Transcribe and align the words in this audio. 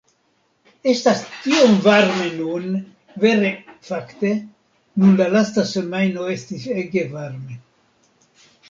Estas 0.93 1.19
tiom 1.43 1.75
varme 1.83 2.29
nun, 2.37 2.65
vere 3.25 3.53
fakte, 3.91 4.33
nun 5.05 5.15
la 5.23 5.29
lasta 5.37 5.71
semajno 5.77 6.29
estis 6.39 6.69
ege 6.83 7.07
varme 7.17 7.63